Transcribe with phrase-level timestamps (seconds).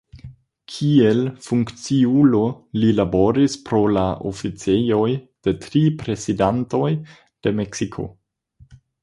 [0.75, 2.39] Kiel funkciulo
[2.83, 5.05] li laboris por la oficejoj
[5.49, 8.09] de tri Prezidantoj de Meksiko.